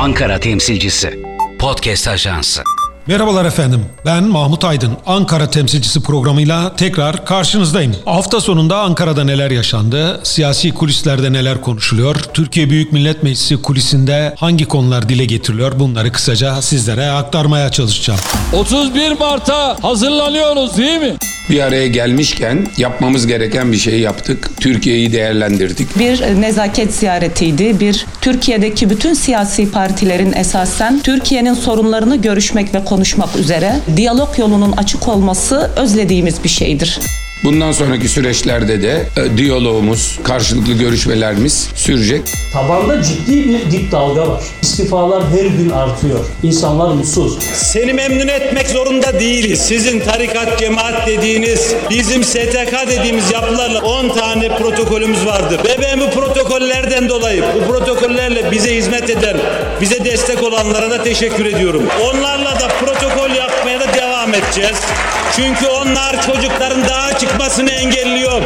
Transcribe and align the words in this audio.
Ankara 0.00 0.40
temsilcisi. 0.40 1.20
Podcast 1.58 2.08
Ajansı. 2.08 2.62
Merhabalar 3.06 3.44
efendim. 3.44 3.80
Ben 4.04 4.24
Mahmut 4.24 4.64
Aydın. 4.64 4.92
Ankara 5.06 5.50
temsilcisi 5.50 6.02
programıyla 6.02 6.76
tekrar 6.76 7.24
karşınızdayım. 7.24 7.96
Hafta 8.04 8.40
sonunda 8.40 8.78
Ankara'da 8.78 9.24
neler 9.24 9.50
yaşandı? 9.50 10.20
Siyasi 10.22 10.70
kulislerde 10.70 11.32
neler 11.32 11.60
konuşuluyor? 11.60 12.16
Türkiye 12.34 12.70
Büyük 12.70 12.92
Millet 12.92 13.22
Meclisi 13.22 13.62
kulisinde 13.62 14.34
hangi 14.38 14.64
konular 14.64 15.08
dile 15.08 15.24
getiriliyor? 15.24 15.78
Bunları 15.78 16.12
kısaca 16.12 16.62
sizlere 16.62 17.10
aktarmaya 17.10 17.70
çalışacağım. 17.70 18.20
31 18.52 19.18
Mart'a 19.18 19.76
hazırlanıyoruz 19.82 20.76
değil 20.76 21.00
mi? 21.00 21.16
bir 21.50 21.60
araya 21.60 21.88
gelmişken 21.88 22.66
yapmamız 22.76 23.26
gereken 23.26 23.72
bir 23.72 23.76
şeyi 23.76 24.00
yaptık. 24.00 24.50
Türkiye'yi 24.60 25.12
değerlendirdik. 25.12 25.98
Bir 25.98 26.40
nezaket 26.40 26.94
ziyaretiydi. 26.94 27.80
Bir 27.80 28.06
Türkiye'deki 28.20 28.90
bütün 28.90 29.14
siyasi 29.14 29.70
partilerin 29.70 30.32
esasen 30.32 31.00
Türkiye'nin 31.02 31.54
sorunlarını 31.54 32.16
görüşmek 32.16 32.74
ve 32.74 32.84
konuşmak 32.84 32.99
üzere 33.36 33.76
diyalog 33.96 34.38
yolunun 34.38 34.72
açık 34.72 35.08
olması 35.08 35.70
özlediğimiz 35.76 36.44
bir 36.44 36.48
şeydir. 36.48 37.00
Bundan 37.44 37.72
sonraki 37.72 38.08
süreçlerde 38.08 38.82
de 38.82 39.06
e, 39.16 39.36
diyalogumuz, 39.36 40.18
karşılıklı 40.24 40.72
görüşmelerimiz 40.72 41.68
sürecek. 41.74 42.22
Tabanda 42.52 43.02
ciddi 43.02 43.48
bir 43.48 43.70
dip 43.70 43.92
dalga 43.92 44.28
var. 44.28 44.42
İstifalar 44.62 45.22
her 45.30 45.44
gün 45.44 45.70
artıyor. 45.70 46.20
İnsanlar 46.42 46.94
mutsuz. 46.94 47.38
Seni 47.54 47.92
memnun 47.92 48.28
etmek 48.28 48.68
zorunda 48.68 49.20
değiliz. 49.20 49.60
Sizin 49.60 50.00
tarikat, 50.00 50.58
cemaat 50.58 51.06
dediğiniz, 51.06 51.74
bizim 51.90 52.24
STK 52.24 52.88
dediğimiz 52.88 53.30
yapılarla 53.30 53.80
10 53.80 54.08
tane 54.08 54.56
protokolümüz 54.56 55.26
vardır. 55.26 55.60
Ve 55.64 55.82
ben 55.82 56.00
bu 56.00 56.10
protokollerden 56.10 57.08
dolayı, 57.08 57.44
bu 57.54 57.72
protokollerle 57.72 58.50
bize 58.50 58.76
hizmet 58.76 59.10
eden, 59.10 59.36
bize 59.80 60.04
destek 60.04 60.42
olanlara 60.42 60.90
da 60.90 61.02
teşekkür 61.02 61.46
ediyorum. 61.46 61.82
Onlarla 62.04 62.60
da 62.60 62.68
protokol 62.68 63.30
yapmaya 63.30 63.80
da 63.80 63.94
devam 63.94 64.34
edeceğiz. 64.34 64.78
Çünkü 65.36 65.66
onlar 65.66 66.26
çocukların 66.26 66.88
çıkmasını 67.60 67.70
engelliyor. 67.70 68.42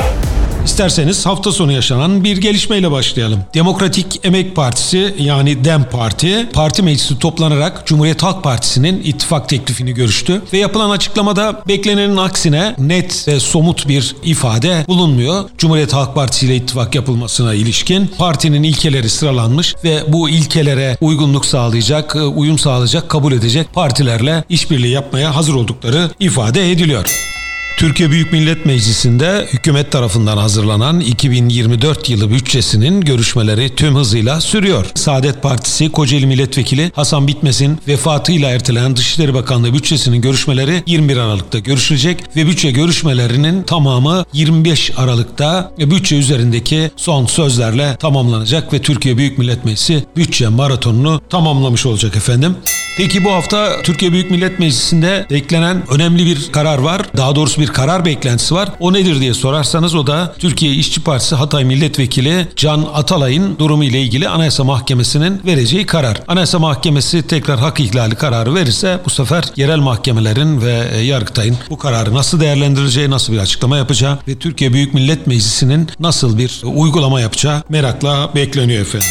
İsterseniz 0.64 1.26
hafta 1.26 1.52
sonu 1.52 1.72
yaşanan 1.72 2.24
bir 2.24 2.36
gelişmeyle 2.36 2.90
başlayalım. 2.90 3.40
Demokratik 3.54 4.20
Emek 4.24 4.56
Partisi 4.56 5.14
yani 5.18 5.64
DEM 5.64 5.84
Parti, 5.84 6.48
parti 6.52 6.82
meclisi 6.82 7.18
toplanarak 7.18 7.86
Cumhuriyet 7.86 8.22
Halk 8.22 8.44
Partisi'nin 8.44 9.02
ittifak 9.02 9.48
teklifini 9.48 9.94
görüştü 9.94 10.42
ve 10.52 10.58
yapılan 10.58 10.90
açıklamada 10.90 11.62
beklenenin 11.68 12.16
aksine 12.16 12.74
net 12.78 13.28
ve 13.28 13.40
somut 13.40 13.88
bir 13.88 14.16
ifade 14.24 14.84
bulunmuyor. 14.88 15.44
Cumhuriyet 15.58 15.92
Halk 15.92 16.14
Partisi 16.14 16.46
ile 16.46 16.56
ittifak 16.56 16.94
yapılmasına 16.94 17.54
ilişkin 17.54 18.06
partinin 18.18 18.62
ilkeleri 18.62 19.08
sıralanmış 19.08 19.74
ve 19.84 20.02
bu 20.08 20.28
ilkelere 20.28 20.96
uygunluk 21.00 21.46
sağlayacak, 21.46 22.16
uyum 22.34 22.58
sağlayacak, 22.58 23.08
kabul 23.08 23.32
edecek 23.32 23.74
partilerle 23.74 24.44
işbirliği 24.48 24.92
yapmaya 24.92 25.36
hazır 25.36 25.54
oldukları 25.54 26.10
ifade 26.20 26.70
ediliyor. 26.70 27.33
Türkiye 27.76 28.10
Büyük 28.10 28.32
Millet 28.32 28.66
Meclisi'nde 28.66 29.48
hükümet 29.52 29.92
tarafından 29.92 30.36
hazırlanan 30.36 31.00
2024 31.00 32.10
yılı 32.10 32.30
bütçesinin 32.30 33.00
görüşmeleri 33.00 33.74
tüm 33.74 33.96
hızıyla 33.96 34.40
sürüyor. 34.40 34.86
Saadet 34.94 35.42
Partisi 35.42 35.92
Kocaeli 35.92 36.26
Milletvekili 36.26 36.92
Hasan 36.94 37.28
Bitmez'in 37.28 37.78
vefatıyla 37.88 38.50
ertelenen 38.50 38.96
Dışişleri 38.96 39.34
Bakanlığı 39.34 39.74
bütçesinin 39.74 40.20
görüşmeleri 40.20 40.82
21 40.86 41.16
Aralık'ta 41.16 41.58
görüşülecek 41.58 42.36
ve 42.36 42.46
bütçe 42.46 42.70
görüşmelerinin 42.70 43.62
tamamı 43.62 44.24
25 44.32 44.92
Aralık'ta 44.96 45.72
bütçe 45.78 46.16
üzerindeki 46.16 46.90
son 46.96 47.26
sözlerle 47.26 47.96
tamamlanacak 47.96 48.72
ve 48.72 48.82
Türkiye 48.82 49.16
Büyük 49.16 49.38
Millet 49.38 49.64
Meclisi 49.64 50.04
bütçe 50.16 50.48
maratonunu 50.48 51.20
tamamlamış 51.30 51.86
olacak 51.86 52.16
efendim. 52.16 52.56
Peki 52.96 53.24
bu 53.24 53.32
hafta 53.32 53.82
Türkiye 53.82 54.12
Büyük 54.12 54.30
Millet 54.30 54.58
Meclisi'nde 54.58 55.26
beklenen 55.30 55.82
önemli 55.90 56.26
bir 56.26 56.52
karar 56.52 56.78
var. 56.78 57.02
Daha 57.16 57.36
doğrusu 57.36 57.60
bir 57.60 57.63
karar 57.66 58.04
beklentisi 58.04 58.54
var. 58.54 58.68
O 58.80 58.92
nedir 58.92 59.20
diye 59.20 59.34
sorarsanız 59.34 59.94
o 59.94 60.06
da 60.06 60.34
Türkiye 60.38 60.72
İşçi 60.72 61.00
Partisi 61.00 61.34
Hatay 61.34 61.64
Milletvekili 61.64 62.48
Can 62.56 62.86
Atalay'ın 62.94 63.58
durumu 63.58 63.84
ile 63.84 64.02
ilgili 64.02 64.28
Anayasa 64.28 64.64
Mahkemesi'nin 64.64 65.40
vereceği 65.46 65.86
karar. 65.86 66.22
Anayasa 66.28 66.58
Mahkemesi 66.58 67.26
tekrar 67.26 67.58
hak 67.58 67.80
ihlali 67.80 68.14
kararı 68.14 68.54
verirse 68.54 69.00
bu 69.04 69.10
sefer 69.10 69.44
yerel 69.56 69.78
mahkemelerin 69.78 70.60
ve 70.60 70.84
e, 70.92 71.00
Yargıtay'ın 71.00 71.56
bu 71.70 71.78
kararı 71.78 72.14
nasıl 72.14 72.40
değerlendireceği, 72.40 73.10
nasıl 73.10 73.32
bir 73.32 73.38
açıklama 73.38 73.76
yapacağı 73.76 74.18
ve 74.28 74.34
Türkiye 74.34 74.72
Büyük 74.72 74.94
Millet 74.94 75.26
Meclisi'nin 75.26 75.88
nasıl 76.00 76.38
bir 76.38 76.62
uygulama 76.64 77.20
yapacağı 77.20 77.62
merakla 77.68 78.34
bekleniyor 78.34 78.82
efendim. 78.82 79.08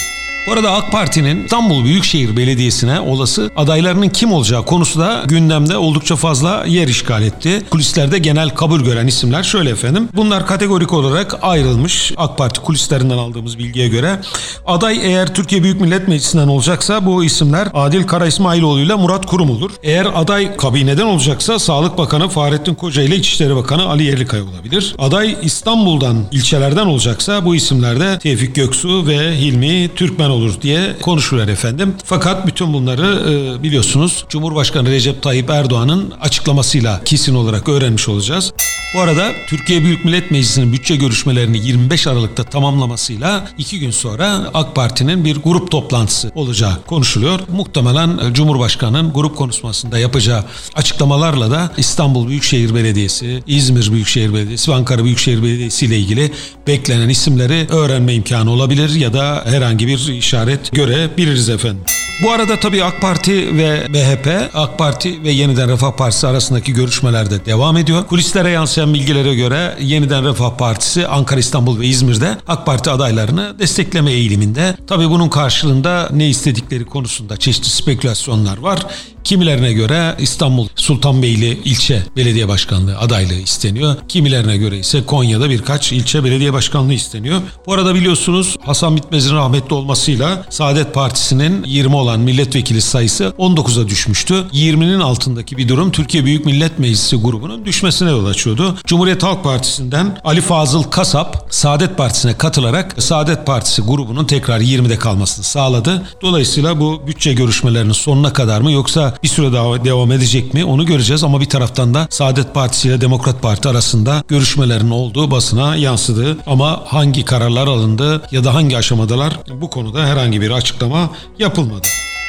Bu 0.47 0.51
arada 0.51 0.71
AK 0.71 0.91
Parti'nin 0.91 1.43
İstanbul 1.43 1.83
Büyükşehir 1.83 2.37
Belediyesi'ne 2.37 2.99
olası 2.99 3.51
adaylarının 3.55 4.09
kim 4.09 4.31
olacağı 4.31 4.65
konusu 4.65 4.99
da 4.99 5.23
gündemde 5.25 5.77
oldukça 5.77 6.15
fazla 6.15 6.65
yer 6.67 6.87
işgal 6.87 7.23
etti. 7.23 7.61
Kulislerde 7.69 8.17
genel 8.19 8.49
kabul 8.49 8.81
gören 8.81 9.07
isimler 9.07 9.43
şöyle 9.43 9.69
efendim. 9.69 10.09
Bunlar 10.15 10.47
kategorik 10.47 10.93
olarak 10.93 11.39
ayrılmış 11.41 12.13
AK 12.17 12.37
Parti 12.37 12.59
kulislerinden 12.59 13.17
aldığımız 13.17 13.57
bilgiye 13.57 13.87
göre. 13.87 14.19
Aday 14.65 14.99
eğer 15.03 15.33
Türkiye 15.33 15.63
Büyük 15.63 15.81
Millet 15.81 16.07
Meclisi'nden 16.07 16.47
olacaksa 16.47 17.05
bu 17.05 17.23
isimler 17.23 17.67
Adil 17.73 18.03
Kara 18.03 18.27
İsmailoğlu 18.27 18.79
ile 18.79 18.95
Murat 18.95 19.25
Kurum 19.25 19.49
olur. 19.49 19.71
Eğer 19.83 20.07
aday 20.15 20.57
kabineden 20.57 21.05
olacaksa 21.05 21.59
Sağlık 21.59 21.97
Bakanı 21.97 22.29
Fahrettin 22.29 22.75
Koca 22.75 23.01
ile 23.01 23.15
İçişleri 23.15 23.55
Bakanı 23.55 23.89
Ali 23.89 24.03
Yerlikaya 24.03 24.43
olabilir. 24.43 24.95
Aday 24.99 25.37
İstanbul'dan, 25.41 26.17
ilçelerden 26.31 26.85
olacaksa 26.85 27.45
bu 27.45 27.55
isimlerde 27.55 28.19
Tevfik 28.19 28.55
Göksu 28.55 29.07
ve 29.07 29.37
Hilmi 29.37 29.89
Türkmen 29.95 30.32
olur 30.33 30.61
diye 30.61 30.97
konuşuyorlar 31.01 31.53
efendim. 31.53 31.95
Fakat 32.05 32.47
bütün 32.47 32.73
bunları 32.73 33.31
e, 33.31 33.63
biliyorsunuz 33.63 34.25
Cumhurbaşkanı 34.29 34.89
Recep 34.89 35.21
Tayyip 35.21 35.49
Erdoğan'ın 35.49 36.13
açıklamasıyla 36.21 37.01
kesin 37.05 37.35
olarak 37.35 37.69
öğrenmiş 37.69 38.09
olacağız. 38.09 38.53
Bu 38.93 38.99
arada 38.99 39.31
Türkiye 39.47 39.83
Büyük 39.83 40.05
Millet 40.05 40.31
Meclisi'nin 40.31 40.73
bütçe 40.73 40.95
görüşmelerini 40.95 41.57
25 41.57 42.07
Aralık'ta 42.07 42.43
tamamlamasıyla 42.43 43.47
iki 43.57 43.79
gün 43.79 43.91
sonra 43.91 44.49
AK 44.53 44.75
Parti'nin 44.75 45.25
bir 45.25 45.35
grup 45.35 45.71
toplantısı 45.71 46.31
olacağı 46.35 46.83
konuşuluyor. 46.87 47.39
Muhtemelen 47.51 48.33
Cumhurbaşkanı'nın 48.33 49.13
grup 49.13 49.37
konuşmasında 49.37 49.99
yapacağı 49.99 50.43
açıklamalarla 50.75 51.51
da 51.51 51.71
İstanbul 51.77 52.27
Büyükşehir 52.27 52.75
Belediyesi, 52.75 53.43
İzmir 53.47 53.91
Büyükşehir 53.91 54.33
Belediyesi 54.33 54.71
ve 54.71 54.75
Ankara 54.75 55.03
Büyükşehir 55.03 55.43
Belediyesi 55.43 55.85
ile 55.85 55.97
ilgili 55.97 56.31
beklenen 56.67 57.09
isimleri 57.09 57.67
öğrenme 57.69 58.13
imkanı 58.13 58.51
olabilir 58.51 58.95
ya 58.95 59.13
da 59.13 59.43
herhangi 59.45 59.87
bir 59.87 60.07
işaret 60.07 60.71
görebiliriz 60.71 61.49
efendim. 61.49 61.83
Bu 62.22 62.31
arada 62.31 62.59
tabii 62.59 62.84
AK 62.84 63.01
Parti 63.01 63.57
ve 63.57 63.88
MHP, 63.90 64.50
AK 64.53 64.78
Parti 64.78 65.24
ve 65.24 65.31
Yeniden 65.31 65.69
Refah 65.69 65.91
Partisi 65.91 66.28
arasındaki 66.28 66.74
görüşmeler 66.74 67.29
de 67.29 67.46
devam 67.46 67.78
ediyor. 67.78 68.07
Kulislere 68.07 68.50
yansıyan 68.50 68.94
bilgilere 68.94 69.35
göre 69.35 69.78
Yeniden 69.81 70.25
Refah 70.25 70.57
Partisi 70.57 71.07
Ankara, 71.07 71.40
İstanbul 71.40 71.79
ve 71.79 71.88
İzmir'de 71.88 72.38
AK 72.47 72.66
Parti 72.66 72.91
adaylarını 72.91 73.59
destekleme 73.59 74.12
eğiliminde. 74.12 74.75
Tabii 74.88 75.09
bunun 75.09 75.29
karşılığında 75.29 76.09
ne 76.12 76.29
istedikleri 76.29 76.85
konusunda 76.85 77.38
çeşitli 77.38 77.69
spekülasyonlar 77.69 78.57
var. 78.57 78.85
Kimilerine 79.24 79.74
göre 79.74 80.16
İstanbul 80.19 80.68
Sultanbeyli 80.75 81.59
ilçe 81.66 82.03
belediye 82.16 82.47
başkanlığı 82.47 82.97
adaylığı 82.97 83.34
isteniyor. 83.34 83.95
Kimilerine 84.07 84.57
göre 84.57 84.78
ise 84.78 85.06
Konya'da 85.06 85.50
birkaç 85.50 85.91
ilçe 85.91 86.24
belediye 86.24 86.53
başkanlığı 86.53 86.94
isteniyor. 86.94 87.41
Bu 87.66 87.74
arada 87.74 87.95
biliyorsunuz 87.95 88.56
Hasan 88.66 88.95
Bitmez'in 88.95 89.35
rahmetli 89.35 89.75
olmasıyla 89.75 90.45
Saadet 90.50 90.94
Partisi'nin 90.94 91.63
20 91.63 91.95
olan 92.03 92.19
milletvekili 92.19 92.81
sayısı 92.81 93.33
19'a 93.39 93.87
düşmüştü. 93.87 94.33
20'nin 94.53 94.99
altındaki 94.99 95.57
bir 95.57 95.67
durum 95.67 95.91
Türkiye 95.91 96.25
Büyük 96.25 96.45
Millet 96.45 96.79
Meclisi 96.79 97.15
grubunun 97.15 97.65
düşmesine 97.65 98.11
yol 98.11 98.25
açıyordu. 98.25 98.77
Cumhuriyet 98.85 99.23
Halk 99.23 99.43
Partisi'nden 99.43 100.17
Ali 100.23 100.41
Fazıl 100.41 100.83
Kasap 100.83 101.47
Saadet 101.49 101.97
Partisi'ne 101.97 102.37
katılarak 102.37 102.95
Saadet 103.03 103.45
Partisi 103.45 103.81
grubunun 103.81 104.25
tekrar 104.25 104.59
20'de 104.59 104.97
kalmasını 104.97 105.45
sağladı. 105.45 106.03
Dolayısıyla 106.21 106.79
bu 106.79 107.01
bütçe 107.07 107.33
görüşmelerinin 107.33 107.94
sonuna 107.94 108.33
kadar 108.33 108.61
mı 108.61 108.71
yoksa 108.71 109.13
bir 109.23 109.27
süre 109.27 109.53
daha 109.53 109.85
devam 109.85 110.11
edecek 110.11 110.53
mi 110.53 110.65
onu 110.65 110.85
göreceğiz 110.85 111.23
ama 111.23 111.41
bir 111.41 111.49
taraftan 111.49 111.94
da 111.94 112.07
Saadet 112.09 112.53
Partisi 112.53 112.88
ile 112.88 113.01
Demokrat 113.01 113.41
Parti 113.41 113.69
arasında 113.69 114.23
görüşmelerin 114.27 114.89
olduğu 114.89 115.31
basına 115.31 115.75
yansıdı. 115.75 116.38
Ama 116.47 116.83
hangi 116.85 117.25
kararlar 117.25 117.67
alındı 117.67 118.21
ya 118.31 118.44
da 118.44 118.53
hangi 118.53 118.77
aşamadalar 118.77 119.39
bu 119.61 119.69
konuda 119.69 120.06
herhangi 120.06 120.41
bir 120.41 120.51
açıklama 120.51 121.09
yapılmadı. 121.39 121.88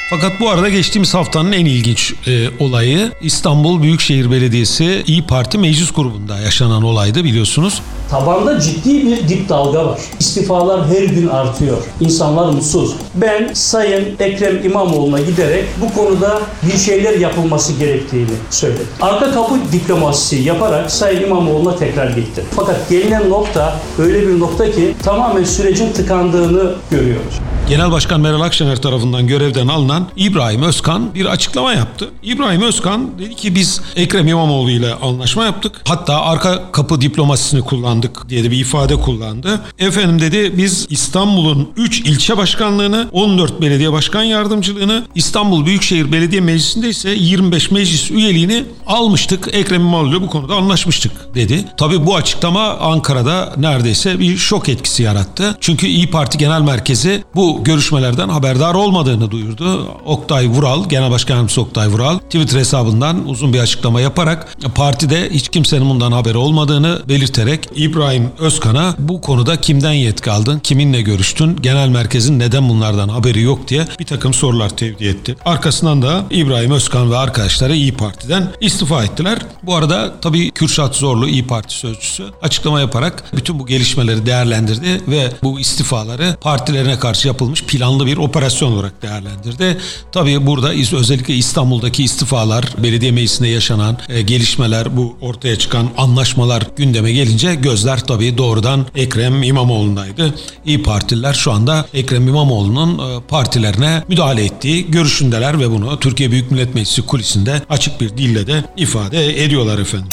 Fakat 0.09 0.39
bu 0.39 0.49
arada 0.49 0.69
geçtiğimiz 0.69 1.13
haftanın 1.13 1.51
en 1.51 1.65
ilginç 1.65 2.13
e, 2.27 2.49
olayı 2.59 3.11
İstanbul 3.21 3.81
Büyükşehir 3.81 4.31
Belediyesi 4.31 5.03
İyi 5.07 5.23
Parti 5.25 5.57
Meclis 5.57 5.91
Grubu'nda 5.91 6.39
yaşanan 6.39 6.83
olaydı 6.83 7.23
biliyorsunuz. 7.23 7.81
Tabanda 8.09 8.59
ciddi 8.59 9.05
bir 9.05 9.27
dip 9.29 9.49
dalga 9.49 9.85
var. 9.85 9.99
İstifalar 10.19 10.87
her 10.87 11.03
gün 11.03 11.27
artıyor. 11.27 11.77
İnsanlar 11.99 12.49
mutsuz. 12.49 12.95
Ben 13.15 13.53
Sayın 13.53 14.15
Ekrem 14.19 14.65
İmamoğlu'na 14.65 15.19
giderek 15.19 15.65
bu 15.81 15.93
konuda 15.93 16.41
bir 16.63 16.77
şeyler 16.77 17.19
yapılması 17.19 17.73
gerektiğini 17.73 18.27
söyledim. 18.49 18.87
Arka 19.01 19.31
kapı 19.31 19.55
diplomasisi 19.71 20.35
yaparak 20.35 20.91
Sayın 20.91 21.23
İmamoğlu'na 21.23 21.75
tekrar 21.75 22.09
gitti. 22.09 22.43
Fakat 22.55 22.89
gelinen 22.89 23.29
nokta 23.29 23.79
öyle 23.99 24.27
bir 24.27 24.39
nokta 24.39 24.71
ki 24.71 24.95
tamamen 25.03 25.43
sürecin 25.43 25.93
tıkandığını 25.93 26.75
görüyoruz. 26.91 27.33
Genel 27.69 27.91
Başkan 27.91 28.21
Meral 28.21 28.41
Akşener 28.41 28.81
tarafından 28.81 29.27
görevden 29.27 29.67
alınan 29.67 30.07
İbrahim 30.15 30.61
Özkan 30.61 31.15
bir 31.15 31.25
açıklama 31.25 31.73
yaptı. 31.73 32.09
İbrahim 32.23 32.61
Özkan 32.61 33.19
dedi 33.19 33.35
ki 33.35 33.55
biz 33.55 33.81
Ekrem 33.95 34.27
İmamoğlu 34.27 34.71
ile 34.71 34.93
anlaşma 34.93 35.45
yaptık. 35.45 35.81
Hatta 35.87 36.21
arka 36.21 36.71
kapı 36.71 37.01
diplomasisini 37.01 37.61
kullandık 37.61 38.29
diye 38.29 38.43
de 38.43 38.51
bir 38.51 38.59
ifade 38.59 38.95
kullandı. 38.95 39.61
Efendim 39.79 40.21
dedi 40.21 40.57
biz 40.57 40.87
İstanbul'un 40.89 41.69
3 41.77 41.99
ilçe 41.99 42.37
başkanlığını, 42.37 43.07
14 43.11 43.61
belediye 43.61 43.91
başkan 43.91 44.23
yardımcılığını, 44.23 45.03
İstanbul 45.15 45.65
Büyükşehir 45.65 46.11
Belediye 46.11 46.41
Meclisi'nde 46.41 46.89
ise 46.89 47.09
25 47.09 47.71
meclis 47.71 48.11
üyeliğini 48.11 48.63
almıştık. 48.87 49.49
Ekrem 49.51 49.81
İmamoğlu 49.81 50.09
ile 50.09 50.21
bu 50.21 50.27
konuda 50.27 50.55
anlaşmıştık 50.55 51.11
dedi. 51.35 51.65
Tabii 51.77 52.05
bu 52.05 52.15
açıklama 52.15 52.67
Ankara'da 52.69 53.53
neredeyse 53.57 54.19
bir 54.19 54.37
şok 54.37 54.69
etkisi 54.69 55.03
yarattı. 55.03 55.57
Çünkü 55.61 55.87
İyi 55.87 56.09
Parti 56.09 56.37
Genel 56.37 56.61
Merkezi 56.61 57.23
bu 57.35 57.54
görüşmelerden 57.63 58.29
haberdar 58.29 58.73
olmadığını 58.73 59.31
duyurdu. 59.31 59.87
Oktay 60.05 60.47
Vural, 60.47 60.89
Genel 60.89 61.11
Başkan 61.11 61.35
Yardımcısı 61.35 61.61
Oktay 61.61 61.87
Vural 61.87 62.19
Twitter 62.19 62.59
hesabından 62.59 63.29
uzun 63.29 63.53
bir 63.53 63.59
açıklama 63.59 64.01
yaparak 64.01 64.57
partide 64.75 65.29
hiç 65.29 65.49
kimsenin 65.49 65.89
bundan 65.89 66.11
haberi 66.11 66.37
olmadığını 66.37 67.01
belirterek 67.09 67.69
İbrahim 67.75 68.31
Özkan'a 68.39 68.95
bu 68.99 69.21
konuda 69.21 69.61
kimden 69.61 69.91
yetki 69.91 70.31
aldın, 70.31 70.59
kiminle 70.59 71.01
görüştün, 71.01 71.55
genel 71.61 71.89
merkezin 71.89 72.39
neden 72.39 72.69
bunlardan 72.69 73.09
haberi 73.09 73.41
yok 73.41 73.67
diye 73.67 73.87
bir 73.99 74.05
takım 74.05 74.33
sorular 74.33 74.69
tevdi 74.69 75.05
etti. 75.05 75.35
Arkasından 75.45 76.01
da 76.01 76.23
İbrahim 76.29 76.71
Özkan 76.71 77.11
ve 77.11 77.17
arkadaşları 77.17 77.75
İyi 77.75 77.93
Parti'den 77.93 78.47
istifa 78.61 79.03
ettiler. 79.03 79.39
Bu 79.63 79.75
arada 79.75 80.13
tabii 80.21 80.51
Kürşat 80.51 80.95
Zorlu 80.95 81.27
İyi 81.27 81.47
Parti 81.47 81.73
sözcüsü 81.73 82.23
açıklama 82.41 82.79
yaparak 82.79 83.23
bütün 83.35 83.59
bu 83.59 83.65
gelişmeleri 83.65 84.25
değerlendirdi 84.25 85.01
ve 85.07 85.31
bu 85.43 85.59
istifaları 85.59 86.37
partilerine 86.41 86.99
karşı 86.99 87.27
yapılmış 87.45 87.63
planlı 87.63 88.05
bir 88.05 88.17
operasyon 88.17 88.71
olarak 88.71 89.01
değerlendirdi. 89.01 89.77
Tabii 90.11 90.45
burada 90.45 90.71
özellikle 90.97 91.33
İstanbul'daki 91.33 92.03
istifalar, 92.03 92.65
belediye 92.83 93.11
meclisinde 93.11 93.47
yaşanan 93.47 93.97
e, 94.09 94.21
gelişmeler, 94.21 94.97
bu 94.97 95.17
ortaya 95.21 95.55
çıkan 95.55 95.89
anlaşmalar 95.97 96.63
gündeme 96.77 97.11
gelince 97.11 97.55
gözler 97.55 97.99
tabii 97.99 98.37
doğrudan 98.37 98.85
Ekrem 98.95 99.43
İmamoğlu'ndaydı. 99.43 100.35
İyi 100.65 100.83
Partililer 100.83 101.33
şu 101.33 101.51
anda 101.51 101.85
Ekrem 101.93 102.27
İmamoğlu'nun 102.27 102.97
e, 102.97 103.21
partilerine 103.27 104.03
müdahale 104.07 104.45
ettiği 104.45 104.91
görüşündeler 104.91 105.59
ve 105.59 105.71
bunu 105.71 105.99
Türkiye 105.99 106.31
Büyük 106.31 106.51
Millet 106.51 106.75
Meclisi 106.75 107.01
kulisinde 107.01 107.61
açık 107.69 108.01
bir 108.01 108.09
dille 108.09 108.47
de 108.47 108.63
ifade 108.77 109.43
ediyorlar 109.43 109.79
efendim. 109.79 110.09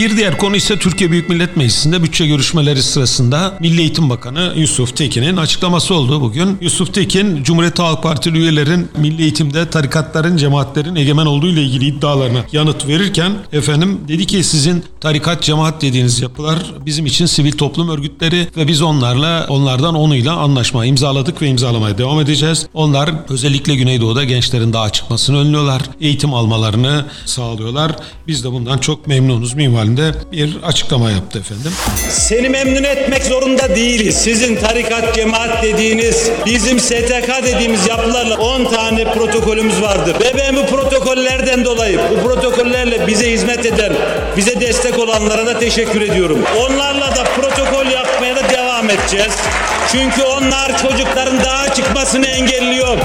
Bir 0.00 0.16
diğer 0.16 0.38
konu 0.38 0.56
ise 0.56 0.78
Türkiye 0.78 1.10
Büyük 1.10 1.28
Millet 1.28 1.56
Meclisi'nde 1.56 2.02
bütçe 2.02 2.26
görüşmeleri 2.26 2.82
sırasında 2.82 3.56
Milli 3.60 3.80
Eğitim 3.80 4.10
Bakanı 4.10 4.52
Yusuf 4.56 4.96
Tekin'in 4.96 5.36
açıklaması 5.36 5.94
oldu 5.94 6.20
bugün. 6.20 6.58
Yusuf 6.60 6.94
Tekin, 6.94 7.42
Cumhuriyet 7.42 7.78
Halk 7.78 8.02
Partili 8.02 8.38
üyelerin 8.38 8.88
milli 8.96 9.22
eğitimde 9.22 9.70
tarikatların, 9.70 10.36
cemaatlerin 10.36 10.94
egemen 10.94 11.26
olduğu 11.26 11.46
ile 11.48 11.62
ilgili 11.62 11.86
iddialarına 11.86 12.38
yanıt 12.52 12.86
verirken 12.86 13.32
efendim 13.52 14.00
dedi 14.08 14.26
ki 14.26 14.44
sizin 14.44 14.84
tarikat, 15.00 15.42
cemaat 15.42 15.82
dediğiniz 15.82 16.20
yapılar 16.20 16.58
bizim 16.86 17.06
için 17.06 17.26
sivil 17.26 17.52
toplum 17.52 17.88
örgütleri 17.88 18.48
ve 18.56 18.68
biz 18.68 18.82
onlarla 18.82 19.46
onlardan 19.48 19.94
onuyla 19.94 20.36
anlaşma 20.36 20.86
imzaladık 20.86 21.42
ve 21.42 21.48
imzalamaya 21.48 21.98
devam 21.98 22.20
edeceğiz. 22.20 22.66
Onlar 22.74 23.10
özellikle 23.28 23.74
Güneydoğu'da 23.74 24.24
gençlerin 24.24 24.72
daha 24.72 24.90
çıkmasını 24.90 25.38
önlüyorlar. 25.38 25.82
Eğitim 26.00 26.34
almalarını 26.34 27.04
sağlıyorlar. 27.26 27.92
Biz 28.26 28.44
de 28.44 28.52
bundan 28.52 28.78
çok 28.78 29.06
memnunuz 29.06 29.56
minvalinde 29.90 30.14
bir 30.32 30.56
açıklama 30.62 31.10
yaptı 31.10 31.38
efendim. 31.38 31.72
Seni 32.08 32.48
memnun 32.48 32.84
etmek 32.84 33.24
zorunda 33.24 33.76
değiliz. 33.76 34.16
Sizin 34.16 34.56
tarikat, 34.56 35.14
cemaat 35.14 35.62
dediğiniz, 35.62 36.30
bizim 36.46 36.80
STK 36.80 37.44
dediğimiz 37.44 37.86
yapılarla 37.86 38.36
10 38.36 38.64
tane 38.64 39.04
protokolümüz 39.12 39.82
vardır. 39.82 40.16
Ve 40.20 40.38
ben 40.38 40.56
bu 40.56 40.66
protokollerden 40.66 41.64
dolayı, 41.64 42.00
bu 42.10 42.28
protokollerle 42.28 43.06
bize 43.06 43.32
hizmet 43.32 43.66
eden, 43.66 43.92
bize 44.36 44.60
destek 44.60 44.98
olanlara 44.98 45.46
da 45.46 45.58
teşekkür 45.58 46.00
ediyorum. 46.00 46.38
Onlarla 46.58 47.16
da 47.16 47.24
protokol 47.24 47.86
yapmaya 47.86 48.36
da 48.36 48.50
devam 48.50 48.90
edeceğiz. 48.90 49.32
Çünkü 49.92 50.22
onlar 50.22 50.78
çocukların 50.82 51.40
daha 51.44 51.74
çıkmasını 51.74 52.26
engelliyor. 52.26 52.98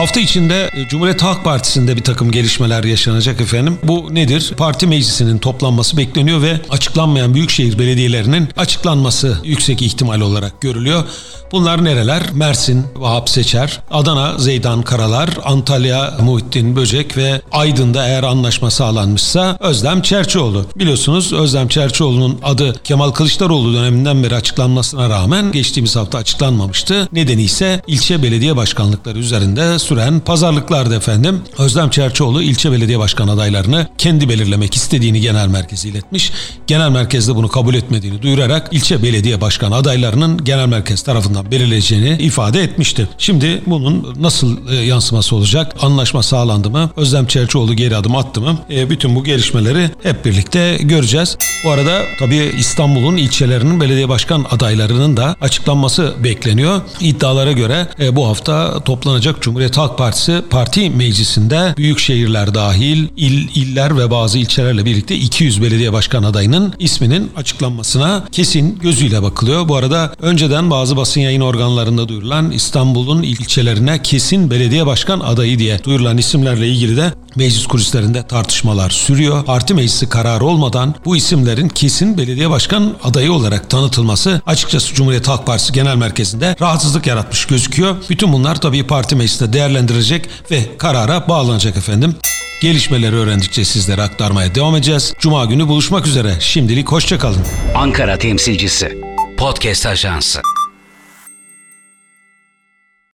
Hafta 0.00 0.20
içinde 0.20 0.70
e, 0.76 0.88
Cumhuriyet 0.88 1.22
Halk 1.22 1.44
Partisi'nde 1.44 1.96
bir 1.96 2.02
takım 2.02 2.30
gelişmeler 2.30 2.84
yaşanacak 2.84 3.40
efendim. 3.40 3.78
Bu 3.82 4.14
nedir? 4.14 4.52
Parti 4.56 4.86
meclisinin 4.86 5.38
toplanması 5.38 5.96
bekleniyor 5.96 6.42
ve 6.42 6.60
açıklanmayan 6.70 7.34
büyükşehir 7.34 7.78
belediyelerinin 7.78 8.48
açıklanması 8.56 9.38
yüksek 9.44 9.82
ihtimal 9.82 10.20
olarak 10.20 10.60
görülüyor. 10.60 11.04
Bunlar 11.52 11.84
nereler? 11.84 12.22
Mersin, 12.32 12.86
Vahap 12.96 13.30
Seçer, 13.30 13.80
Adana, 13.90 14.38
Zeydan 14.38 14.82
Karalar, 14.82 15.30
Antalya, 15.44 16.14
Muhittin 16.22 16.76
Böcek 16.76 17.16
ve 17.16 17.42
Aydın'da 17.52 18.06
eğer 18.06 18.22
anlaşma 18.22 18.70
sağlanmışsa 18.70 19.56
Özlem 19.60 20.02
Çerçioğlu. 20.02 20.66
Biliyorsunuz 20.76 21.32
Özlem 21.32 21.68
Çerçioğlu'nun 21.68 22.38
adı 22.42 22.82
Kemal 22.84 23.10
Kılıçdaroğlu 23.10 23.74
döneminden 23.74 24.22
beri 24.22 24.34
açıklanmasına 24.34 25.08
rağmen 25.08 25.52
geçtiğimiz 25.52 25.96
hafta 25.96 26.18
açıklanmamıştı. 26.18 27.08
Nedeni 27.12 27.42
ise 27.42 27.82
ilçe 27.86 28.22
belediye 28.22 28.56
başkanlıkları 28.56 29.18
üzerinde 29.18 29.78
süren 29.90 30.20
pazarlıklardı 30.20 30.96
efendim. 30.96 31.42
Özlem 31.58 31.90
Çerçioğlu 31.90 32.42
ilçe 32.42 32.72
belediye 32.72 32.98
başkan 32.98 33.28
adaylarını 33.28 33.88
kendi 33.98 34.28
belirlemek 34.28 34.74
istediğini 34.74 35.20
genel 35.20 35.48
merkeze 35.48 35.88
iletmiş. 35.88 36.32
Genel 36.66 36.90
merkezde 36.90 37.34
bunu 37.34 37.48
kabul 37.48 37.74
etmediğini 37.74 38.22
duyurarak 38.22 38.68
ilçe 38.72 39.02
belediye 39.02 39.40
başkan 39.40 39.72
adaylarının 39.72 40.44
genel 40.44 40.66
merkez 40.66 41.02
tarafından 41.02 41.50
belirleyeceğini 41.50 42.22
ifade 42.22 42.62
etmişti. 42.62 43.08
Şimdi 43.18 43.62
bunun 43.66 44.14
nasıl 44.20 44.68
e, 44.68 44.74
yansıması 44.74 45.36
olacak? 45.36 45.76
Anlaşma 45.82 46.22
sağlandı 46.22 46.70
mı? 46.70 46.90
Özlem 46.96 47.26
Çerçioğlu 47.26 47.74
geri 47.74 47.96
adım 47.96 48.16
attı 48.16 48.40
mı? 48.40 48.58
E, 48.70 48.90
bütün 48.90 49.14
bu 49.14 49.24
gelişmeleri 49.24 49.90
hep 50.02 50.24
birlikte 50.24 50.78
göreceğiz. 50.80 51.36
Bu 51.64 51.70
arada 51.70 52.02
tabii 52.18 52.52
İstanbul'un 52.58 53.16
ilçelerinin 53.16 53.80
belediye 53.80 54.08
başkan 54.08 54.46
adaylarının 54.50 55.16
da 55.16 55.36
açıklanması 55.40 56.14
bekleniyor. 56.24 56.80
İddialara 57.00 57.52
göre 57.52 57.88
e, 58.00 58.16
bu 58.16 58.28
hafta 58.28 58.84
toplanacak 58.84 59.42
Cumhuriyet 59.70 59.90
Halk 59.90 59.98
Partisi 59.98 60.42
Parti 60.50 60.90
Meclisi'nde 60.90 61.74
büyük 61.76 61.98
şehirler 61.98 62.54
dahil 62.54 63.08
il, 63.16 63.48
iller 63.54 63.98
ve 63.98 64.10
bazı 64.10 64.38
ilçelerle 64.38 64.84
birlikte 64.84 65.14
200 65.14 65.62
belediye 65.62 65.92
başkan 65.92 66.22
adayının 66.22 66.74
isminin 66.78 67.30
açıklanmasına 67.36 68.24
kesin 68.32 68.78
gözüyle 68.78 69.22
bakılıyor. 69.22 69.68
Bu 69.68 69.76
arada 69.76 70.12
önceden 70.20 70.70
bazı 70.70 70.96
basın 70.96 71.20
yayın 71.20 71.40
organlarında 71.40 72.08
duyurulan 72.08 72.50
İstanbul'un 72.50 73.22
ilçelerine 73.22 74.02
kesin 74.02 74.50
belediye 74.50 74.86
başkan 74.86 75.20
adayı 75.20 75.58
diye 75.58 75.84
duyurulan 75.84 76.18
isimlerle 76.18 76.68
ilgili 76.68 76.96
de 76.96 77.12
meclis 77.36 77.66
kulislerinde 77.66 78.26
tartışmalar 78.26 78.90
sürüyor. 78.90 79.44
Parti 79.44 79.74
meclisi 79.74 80.08
kararı 80.08 80.44
olmadan 80.44 80.94
bu 81.04 81.16
isimlerin 81.16 81.68
kesin 81.68 82.18
belediye 82.18 82.50
başkan 82.50 82.94
adayı 83.04 83.32
olarak 83.32 83.70
tanıtılması 83.70 84.40
açıkçası 84.46 84.94
Cumhuriyet 84.94 85.28
Halk 85.28 85.46
Partisi 85.46 85.72
Genel 85.72 85.96
Merkezi'nde 85.96 86.56
rahatsızlık 86.60 87.06
yaratmış 87.06 87.44
gözüküyor. 87.46 87.96
Bütün 88.10 88.32
bunlar 88.32 88.60
tabii 88.60 88.86
parti 88.86 89.16
meclisinde 89.16 89.52
değerlendirecek 89.52 90.28
ve 90.50 90.76
karara 90.78 91.28
bağlanacak 91.28 91.76
efendim. 91.76 92.14
Gelişmeleri 92.62 93.16
öğrendikçe 93.16 93.64
sizlere 93.64 94.02
aktarmaya 94.02 94.54
devam 94.54 94.76
edeceğiz. 94.76 95.14
Cuma 95.18 95.44
günü 95.44 95.68
buluşmak 95.68 96.06
üzere. 96.06 96.36
Şimdilik 96.40 96.88
hoşçakalın. 96.88 97.42
Ankara 97.74 98.18
temsilcisi. 98.18 98.98
Podcast 99.36 99.86
Ajansı. 99.86 100.40